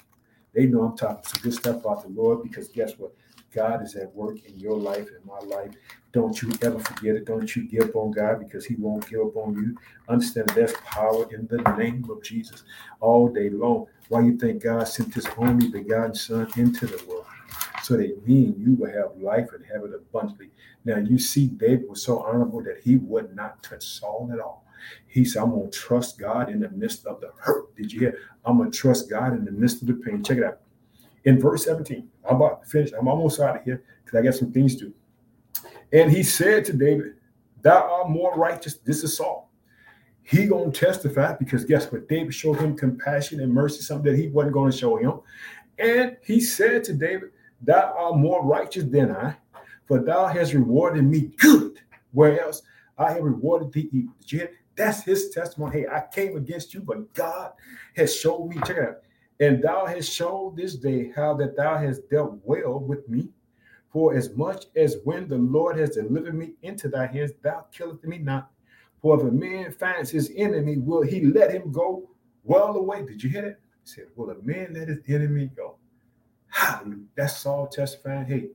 they 0.57 0.65
know 0.65 0.81
I'm 0.85 0.97
talking 0.97 1.23
some 1.23 1.41
good 1.43 1.53
stuff 1.53 1.75
about 1.77 2.01
the 2.01 2.09
Lord. 2.09 2.41
Because 2.41 2.67
guess 2.69 2.93
what? 2.97 3.13
God 3.53 3.83
is 3.83 3.95
at 3.95 4.13
work 4.15 4.43
in 4.43 4.59
your 4.59 4.75
life 4.75 5.07
and 5.15 5.23
my 5.23 5.39
life. 5.55 5.71
Don't 6.13 6.41
you 6.41 6.51
ever 6.63 6.79
forget 6.79 7.15
it. 7.15 7.25
Don't 7.25 7.55
you 7.55 7.67
give 7.67 7.89
up 7.89 7.95
on 7.95 8.09
God 8.09 8.39
because 8.39 8.65
He 8.65 8.73
won't 8.73 9.07
give 9.07 9.21
up 9.21 9.35
on 9.35 9.53
you. 9.53 9.77
Understand 10.09 10.49
there's 10.55 10.73
power 10.83 11.31
in 11.31 11.45
the 11.45 11.61
name 11.77 12.07
of 12.09 12.23
Jesus 12.23 12.63
all 13.01 13.27
day 13.29 13.51
long. 13.51 13.85
Why 14.09 14.21
you 14.21 14.35
think 14.35 14.63
God 14.63 14.87
sent 14.87 15.13
His 15.13 15.27
only 15.37 15.67
begotten 15.67 16.15
Son 16.15 16.49
into 16.57 16.87
the 16.87 17.05
world? 17.07 17.27
So 17.83 17.95
that 17.95 18.27
me 18.27 18.45
and 18.45 18.59
you 18.59 18.73
will 18.73 18.91
have 18.91 19.21
life 19.21 19.49
and 19.53 19.63
have 19.71 19.83
it 19.83 19.93
abundantly. 19.93 20.49
Now 20.85 20.97
you 20.97 21.19
see, 21.19 21.47
David 21.47 21.87
was 21.87 22.01
so 22.01 22.23
honorable 22.23 22.63
that 22.63 22.81
he 22.83 22.95
would 22.95 23.35
not 23.35 23.61
touch 23.61 23.85
Saul 23.85 24.31
at 24.33 24.39
all. 24.39 24.65
He 25.07 25.25
said, 25.25 25.43
I'm 25.43 25.51
going 25.51 25.69
to 25.69 25.77
trust 25.77 26.19
God 26.19 26.49
in 26.49 26.59
the 26.59 26.69
midst 26.69 27.05
of 27.05 27.21
the 27.21 27.31
hurt. 27.39 27.75
Did 27.75 27.91
you 27.91 27.99
hear? 27.99 28.19
I'm 28.45 28.57
going 28.57 28.71
to 28.71 28.77
trust 28.77 29.09
God 29.09 29.33
in 29.33 29.45
the 29.45 29.51
midst 29.51 29.81
of 29.81 29.87
the 29.87 29.93
pain. 29.93 30.23
Check 30.23 30.37
it 30.37 30.43
out. 30.43 30.59
In 31.25 31.39
verse 31.39 31.65
17, 31.65 32.07
I'm 32.29 32.37
about 32.37 32.63
to 32.63 32.69
finish. 32.69 32.91
I'm 32.97 33.07
almost 33.07 33.39
out 33.39 33.57
of 33.57 33.63
here 33.63 33.83
because 34.03 34.19
I 34.19 34.23
got 34.23 34.35
some 34.35 34.51
things 34.51 34.75
to 34.77 34.85
do. 34.85 34.93
And 35.91 36.11
he 36.11 36.23
said 36.23 36.65
to 36.65 36.73
David, 36.73 37.15
Thou 37.61 37.81
art 37.81 38.09
more 38.09 38.35
righteous. 38.35 38.75
This 38.75 39.03
is 39.03 39.17
Saul. 39.17 39.49
He 40.23 40.45
gonna 40.45 40.71
testify 40.71 41.33
because 41.33 41.63
guess 41.63 41.89
what? 41.91 42.09
David 42.09 42.33
showed 42.33 42.59
him 42.59 42.75
compassion 42.75 43.39
and 43.39 43.53
mercy, 43.53 43.81
something 43.81 44.11
that 44.11 44.19
he 44.19 44.27
wasn't 44.27 44.55
to 44.55 44.77
show 44.77 44.97
him. 44.97 45.21
And 45.79 46.17
he 46.23 46.41
said 46.41 46.83
to 46.85 46.93
David, 46.93 47.29
Thou 47.61 47.93
art 47.97 48.17
more 48.17 48.45
righteous 48.45 48.83
than 48.83 49.15
I, 49.15 49.35
for 49.85 49.99
thou 49.99 50.27
hast 50.27 50.53
rewarded 50.53 51.05
me 51.05 51.31
good, 51.37 51.79
whereas 52.11 52.61
I 52.97 53.13
have 53.13 53.23
rewarded 53.23 53.71
thee 53.71 53.89
evil. 53.91 54.13
That's 54.77 55.03
his 55.03 55.31
testimony. 55.31 55.81
Hey, 55.81 55.87
I 55.87 56.03
came 56.13 56.37
against 56.37 56.73
you, 56.73 56.81
but 56.81 57.13
God 57.13 57.51
has 57.95 58.15
showed 58.15 58.47
me. 58.47 58.57
Check 58.65 58.77
it 58.77 58.89
out. 58.89 58.97
And 59.39 59.61
thou 59.61 59.85
hast 59.85 60.11
showed 60.11 60.55
this 60.55 60.75
day 60.75 61.11
how 61.15 61.33
that 61.35 61.57
thou 61.57 61.77
hast 61.77 62.09
dealt 62.09 62.39
well 62.43 62.79
with 62.79 63.07
me. 63.09 63.29
For 63.91 64.15
as 64.15 64.35
much 64.35 64.65
as 64.75 64.97
when 65.03 65.27
the 65.27 65.37
Lord 65.37 65.77
has 65.77 65.91
delivered 65.91 66.35
me 66.35 66.53
into 66.61 66.89
thy 66.89 67.07
hands, 67.07 67.31
thou 67.41 67.65
killest 67.71 68.03
me 68.03 68.19
not. 68.19 68.51
For 69.01 69.17
if 69.17 69.23
a 69.23 69.31
man 69.31 69.71
finds 69.71 70.09
his 70.09 70.31
enemy, 70.35 70.77
will 70.77 71.01
he 71.01 71.25
let 71.25 71.51
him 71.51 71.71
go 71.71 72.09
well 72.43 72.75
away? 72.75 73.05
Did 73.05 73.23
you 73.23 73.29
hear 73.29 73.41
that? 73.43 73.59
He 73.83 73.89
said, 73.89 74.05
Will 74.15 74.31
a 74.31 74.35
man 74.43 74.73
let 74.73 74.87
his 74.87 74.99
enemy 75.07 75.49
go? 75.55 75.77
Hallelujah. 76.49 77.03
That's 77.15 77.37
Saul 77.37 77.67
testifying. 77.67 78.25
Hey, 78.25 78.49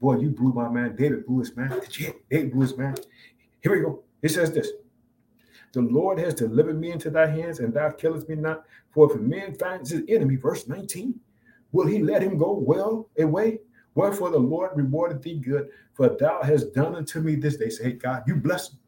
boy, 0.00 0.18
you 0.18 0.30
blew 0.30 0.52
my 0.52 0.68
man. 0.68 0.96
David 0.96 1.26
blew 1.26 1.40
his 1.40 1.56
man. 1.56 1.70
Did 1.70 1.98
you 1.98 2.06
hear? 2.06 2.14
David 2.30 2.52
blew 2.52 2.62
his 2.62 2.76
man. 2.76 2.96
Here 3.62 3.74
we 3.74 3.80
go. 3.80 4.04
It 4.22 4.30
says 4.30 4.52
this. 4.52 4.70
The 5.72 5.82
Lord 5.82 6.18
has 6.18 6.34
delivered 6.34 6.80
me 6.80 6.90
into 6.90 7.10
thy 7.10 7.26
hands, 7.26 7.60
and 7.60 7.72
thou 7.72 7.90
killest 7.90 8.28
me 8.28 8.36
not. 8.36 8.64
For 8.90 9.10
if 9.10 9.16
a 9.16 9.22
man 9.22 9.54
finds 9.54 9.90
his 9.90 10.02
enemy, 10.08 10.36
verse 10.36 10.66
19, 10.66 11.18
will 11.72 11.86
he 11.86 12.02
let 12.02 12.22
him 12.22 12.36
go 12.38 12.52
well 12.52 13.08
away? 13.18 13.60
Wherefore 13.94 14.30
the 14.30 14.38
Lord 14.38 14.70
rewarded 14.74 15.22
thee 15.22 15.38
good, 15.38 15.68
for 15.92 16.08
thou 16.08 16.42
hast 16.42 16.74
done 16.74 16.94
unto 16.94 17.20
me 17.20 17.36
this 17.36 17.56
day. 17.56 17.68
Say, 17.70 17.84
hey, 17.84 17.92
God, 17.92 18.22
you 18.26 18.36
bless 18.36 18.70
him. 18.70 18.78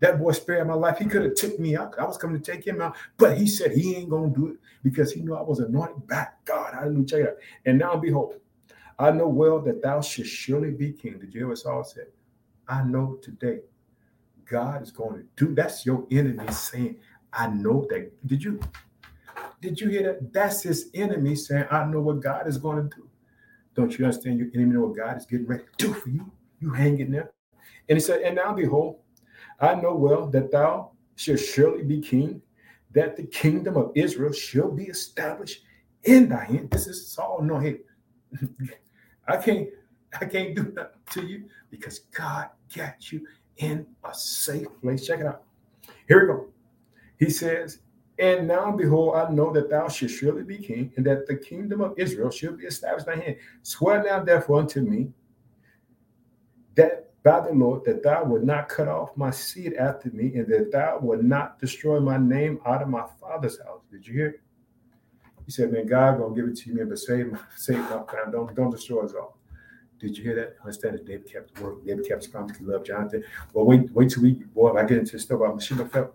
That 0.00 0.18
boy 0.18 0.32
spared 0.32 0.68
my 0.68 0.74
life. 0.74 0.98
He 0.98 1.06
could 1.06 1.22
have 1.22 1.34
took 1.34 1.58
me 1.58 1.74
out. 1.74 1.98
I 1.98 2.04
was 2.04 2.18
coming 2.18 2.40
to 2.40 2.52
take 2.52 2.66
him 2.66 2.82
out, 2.82 2.96
but 3.16 3.38
he 3.38 3.46
said 3.46 3.72
he 3.72 3.96
ain't 3.96 4.10
gonna 4.10 4.28
do 4.28 4.48
it 4.48 4.56
because 4.82 5.12
he 5.12 5.22
knew 5.22 5.34
I 5.34 5.42
was 5.42 5.60
anointed 5.60 6.06
back. 6.06 6.44
God, 6.44 6.74
hallelujah. 6.74 7.34
And 7.64 7.78
now 7.78 7.96
behold, 7.96 8.34
I 8.98 9.10
know 9.10 9.28
well 9.28 9.58
that 9.60 9.82
thou 9.82 10.02
should 10.02 10.26
surely 10.26 10.70
be 10.70 10.92
king. 10.92 11.18
Did 11.18 11.32
you 11.32 11.40
hear 11.40 11.48
what 11.48 11.58
Saul 11.58 11.82
said? 11.84 12.08
I 12.68 12.82
know 12.82 13.18
today 13.22 13.60
God 14.48 14.82
is 14.82 14.90
going 14.90 15.16
to 15.16 15.26
do. 15.36 15.54
That's 15.54 15.84
your 15.84 16.06
enemy 16.10 16.50
saying, 16.52 16.96
I 17.32 17.48
know 17.48 17.86
that. 17.90 18.10
Did 18.26 18.42
you 18.42 18.60
did 19.60 19.80
you 19.80 19.88
hear 19.88 20.02
that? 20.04 20.32
That's 20.32 20.62
his 20.62 20.90
enemy 20.94 21.34
saying, 21.34 21.64
I 21.70 21.84
know 21.84 22.00
what 22.00 22.20
God 22.20 22.46
is 22.46 22.58
going 22.58 22.88
to 22.88 22.96
do. 22.96 23.08
Don't 23.74 23.98
you 23.98 24.04
understand? 24.04 24.38
Your 24.38 24.48
enemy 24.54 24.74
know 24.74 24.86
what 24.86 24.96
God 24.96 25.16
is 25.16 25.26
getting 25.26 25.46
ready 25.46 25.64
to 25.64 25.86
do 25.86 25.94
for 25.94 26.08
you. 26.08 26.30
You 26.60 26.70
hang 26.70 27.00
in 27.00 27.10
there. 27.10 27.32
And 27.88 27.96
he 27.96 28.00
said, 28.00 28.22
And 28.22 28.36
now 28.36 28.52
behold, 28.52 29.00
I 29.60 29.74
know 29.74 29.94
well 29.94 30.26
that 30.28 30.50
thou 30.50 30.92
shalt 31.16 31.40
surely 31.40 31.82
be 31.82 32.00
king, 32.00 32.42
that 32.92 33.16
the 33.16 33.24
kingdom 33.24 33.76
of 33.76 33.92
Israel 33.94 34.32
shall 34.32 34.70
be 34.70 34.84
established 34.84 35.62
in 36.04 36.28
thy 36.28 36.44
hand. 36.44 36.70
This 36.70 36.86
is 36.86 37.08
Saul. 37.08 37.42
No, 37.42 37.58
hey, 37.58 37.78
I 39.28 39.36
can't, 39.36 39.68
I 40.20 40.26
can't 40.26 40.54
do 40.54 40.72
that 40.76 40.94
to 41.12 41.26
you 41.26 41.44
because 41.70 42.00
God 42.16 42.50
got 42.74 43.10
you 43.12 43.26
in 43.58 43.86
a 44.04 44.14
safe 44.14 44.68
place. 44.80 45.06
Check 45.06 45.20
it 45.20 45.26
out. 45.26 45.42
Here 46.08 46.20
we 46.20 46.26
go. 46.26 46.48
He 47.18 47.30
says, 47.30 47.78
And 48.18 48.48
now 48.48 48.70
behold, 48.72 49.16
I 49.16 49.30
know 49.30 49.52
that 49.52 49.70
thou 49.70 49.88
shalt 49.88 50.10
surely 50.10 50.42
be 50.42 50.58
king, 50.58 50.92
and 50.96 51.06
that 51.06 51.26
the 51.26 51.36
kingdom 51.36 51.80
of 51.80 51.94
Israel 51.96 52.30
shall 52.30 52.52
be 52.52 52.64
established 52.64 53.06
by 53.06 53.16
hand. 53.16 53.36
Swear 53.62 54.02
now 54.02 54.22
therefore 54.22 54.60
unto 54.60 54.80
me 54.80 55.08
that 56.74 57.10
by 57.22 57.40
the 57.40 57.52
Lord 57.52 57.84
that 57.84 58.02
thou 58.02 58.24
would 58.24 58.44
not 58.44 58.68
cut 58.68 58.86
off 58.86 59.16
my 59.16 59.30
seed 59.30 59.74
after 59.74 60.10
me, 60.10 60.34
and 60.36 60.46
that 60.48 60.70
thou 60.70 60.98
would 61.00 61.24
not 61.24 61.58
destroy 61.58 61.98
my 61.98 62.16
name 62.16 62.60
out 62.66 62.82
of 62.82 62.88
my 62.88 63.04
father's 63.20 63.58
house. 63.58 63.82
Did 63.90 64.06
you 64.06 64.14
hear? 64.14 64.40
He 65.44 65.52
said, 65.52 65.72
Man, 65.72 65.86
God 65.86 66.18
gonna 66.18 66.34
give 66.34 66.46
it 66.46 66.56
to 66.56 66.74
man, 66.74 66.88
but 66.88 66.98
save 66.98 67.32
my 67.32 67.38
save 67.56 67.78
my 67.78 68.02
family. 68.04 68.32
Don't 68.32 68.54
don't 68.54 68.70
destroy 68.70 69.04
us 69.04 69.14
all. 69.14 69.35
Did 69.98 70.16
you 70.16 70.24
hear 70.24 70.34
that? 70.36 70.56
Understand 70.60 70.94
that 70.94 71.06
David 71.06 71.30
kept 71.30 71.58
word. 71.60 71.84
David 71.86 72.06
kept 72.06 72.30
promise. 72.30 72.56
He 72.58 72.64
loved 72.64 72.86
Jonathan. 72.86 73.24
Well, 73.52 73.64
wait, 73.64 73.90
wait 73.92 74.10
till 74.10 74.22
we 74.22 74.32
boy. 74.32 74.70
If 74.70 74.76
I 74.76 74.84
get 74.86 74.98
into 74.98 75.12
the 75.12 75.18
stuff 75.18 75.40
about 75.40 75.56
Mephibosheth, 75.56 76.10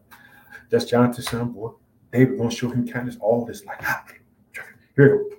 that's 0.70 0.86
Jonathan's 0.86 1.30
son, 1.30 1.52
boy. 1.52 1.72
David 2.12 2.38
gonna 2.38 2.52
show 2.52 2.70
him 2.70 2.88
kindness 2.88 3.18
all 3.20 3.46
this 3.46 3.66
life. 3.66 3.78
Ah, 3.82 4.06
Here 4.96 5.24
we 5.24 5.30
go. 5.30 5.38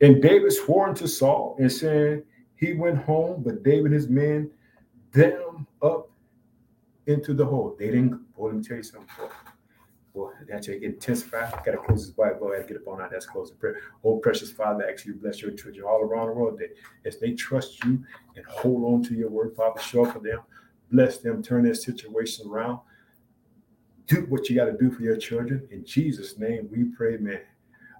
And 0.00 0.22
David 0.22 0.52
swore 0.52 0.88
unto 0.88 1.06
Saul 1.06 1.56
and 1.58 1.70
said, 1.70 2.22
He 2.56 2.72
went 2.72 2.98
home, 2.98 3.42
but 3.44 3.62
David 3.62 3.86
and 3.86 3.94
his 3.94 4.08
men 4.08 4.50
them 5.12 5.66
up 5.82 6.10
into 7.06 7.34
the 7.34 7.44
hole. 7.44 7.76
They 7.78 7.86
didn't, 7.86 8.34
boy, 8.34 8.48
let 8.48 8.56
me 8.56 8.62
tell 8.62 8.76
you 8.78 8.82
something. 8.82 9.08
Boy, 9.18 9.28
boy 10.14 10.30
that's 10.48 10.68
it 10.68 10.82
intensified. 10.82 11.52
Got 11.64 11.72
to 11.72 11.78
close 11.78 12.06
this 12.06 12.14
Bible. 12.14 12.48
I 12.48 12.58
got 12.58 12.68
to 12.68 12.74
get 12.74 12.82
up 12.82 12.88
on 12.88 12.98
that. 12.98 13.10
That's 13.10 13.26
closing 13.26 13.56
prayer. 13.56 13.76
Oh, 14.04 14.16
precious 14.16 14.50
Father, 14.50 14.88
actually 14.88 15.14
bless 15.14 15.40
your 15.40 15.52
children 15.52 15.84
all 15.84 16.00
around 16.00 16.28
the 16.28 16.32
world. 16.32 16.58
That 16.58 16.76
as 17.04 17.18
they 17.18 17.32
trust 17.32 17.82
you 17.84 18.02
and 18.36 18.44
hold 18.46 18.84
on 18.84 19.02
to 19.08 19.14
your 19.14 19.30
word, 19.30 19.54
Father, 19.56 19.80
show 19.80 20.04
for 20.04 20.18
them. 20.18 20.40
Bless 20.90 21.18
them. 21.18 21.42
Turn 21.42 21.64
their 21.64 21.74
situation 21.74 22.48
around. 22.48 22.80
Do 24.06 24.26
what 24.28 24.48
you 24.48 24.56
got 24.56 24.64
to 24.64 24.76
do 24.76 24.90
for 24.90 25.02
your 25.02 25.16
children. 25.16 25.68
In 25.70 25.84
Jesus' 25.84 26.38
name, 26.38 26.68
we 26.72 26.84
pray, 26.84 27.16
man. 27.16 27.40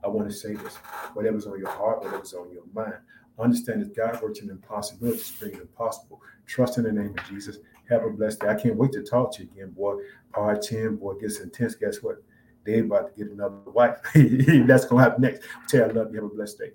I 0.02 0.08
want 0.08 0.28
to 0.28 0.34
say 0.34 0.54
this 0.54 0.76
whatever's 1.14 1.46
on 1.46 1.58
your 1.58 1.68
heart, 1.68 2.02
whatever's 2.02 2.32
on 2.32 2.50
your 2.50 2.62
mind, 2.72 2.94
understand 3.38 3.82
that 3.82 3.94
God 3.94 4.20
works 4.22 4.40
in 4.40 4.50
impossibilities 4.50 5.30
to 5.30 5.38
bring 5.38 5.54
it 5.54 5.60
impossible. 5.60 6.20
Trust 6.46 6.78
in 6.78 6.84
the 6.84 6.92
name 6.92 7.14
of 7.16 7.24
Jesus. 7.28 7.58
Have 7.90 8.04
a 8.04 8.10
blessed 8.10 8.40
day. 8.40 8.48
I 8.48 8.54
can't 8.54 8.76
wait 8.76 8.92
to 8.92 9.02
talk 9.02 9.34
to 9.34 9.42
you 9.42 9.48
again, 9.52 9.70
boy. 9.72 9.96
Part 10.32 10.62
10, 10.62 10.96
boy, 10.96 11.14
gets 11.14 11.40
intense. 11.40 11.74
Guess 11.74 12.02
what? 12.02 12.22
They're 12.64 12.84
about 12.84 13.14
to 13.14 13.24
get 13.24 13.32
another 13.32 13.56
wife. 13.66 13.96
That's 14.14 14.84
to 15.02 15.08
happen 15.08 15.22
next. 15.22 15.42
Tell 15.68 15.90
I 15.90 15.92
love 15.92 16.14
you. 16.14 16.22
Have 16.22 16.30
a 16.30 16.34
blessed 16.34 16.58
day. 16.58 16.70